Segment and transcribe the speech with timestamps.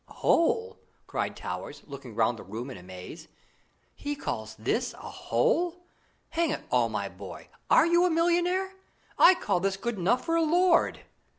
[0.07, 3.27] "Hole!" cried Towers, looking round the room in amaze.
[3.93, 5.83] "He calls this a hole!
[6.29, 8.73] Hang it all, my boy, are you a millionaire?
[9.19, 11.01] I call this good enough for a lord."